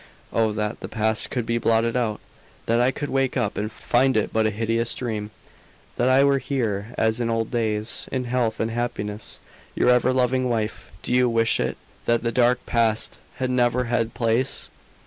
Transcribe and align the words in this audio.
Oh! 0.33 0.51
that 0.53 0.79
the 0.79 0.87
past 0.87 1.29
could 1.29 1.45
be 1.45 1.59
blotted 1.59 1.95
out! 1.95 2.19
That 2.65 2.81
I 2.81 2.89
could 2.89 3.11
wake 3.11 3.37
up 3.37 3.55
and 3.55 3.71
find 3.71 4.17
it 4.17 4.33
but 4.33 4.47
a 4.47 4.49
hideous 4.49 4.95
dream; 4.95 5.29
that 5.95 6.09
I 6.09 6.23
were 6.23 6.39
here 6.39 6.95
as 6.97 7.19
in 7.19 7.29
old 7.29 7.51
days, 7.51 8.09
in 8.11 8.23
health 8.23 8.59
and 8.59 8.71
happiness, 8.71 9.39
your 9.75 9.89
ever 9.91 10.11
loving 10.11 10.49
wife. 10.49 10.91
Do 11.03 11.13
you 11.13 11.29
wish 11.29 11.59
it, 11.59 11.77
that 12.05 12.23
the 12.23 12.31
dark 12.31 12.65
past 12.65 13.19
had 13.35 13.51
never 13.51 13.83
had 13.83 14.15
place?" 14.15 14.69